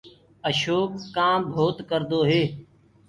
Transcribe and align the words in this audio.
اشوڪ 0.49 0.89
ڪآم 1.15 1.39
ڀوت 1.53 1.77
ڪردو 1.89 2.19
هي۔ 2.29 2.43